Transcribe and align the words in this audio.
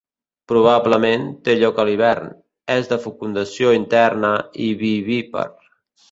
Probablement, 0.51 1.25
té 1.49 1.53
lloc 1.59 1.81
a 1.83 1.83
l'hivern, 1.89 2.31
és 2.75 2.89
de 2.93 2.97
fecundació 3.03 3.73
interna 3.81 4.31
i 4.69 4.71
vivípar. 4.81 5.45